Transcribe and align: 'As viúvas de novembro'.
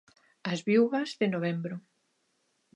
'As 0.51 0.59
viúvas 0.67 1.09
de 1.19 1.27
novembro'. 1.35 1.79